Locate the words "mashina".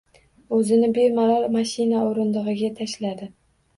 1.57-2.01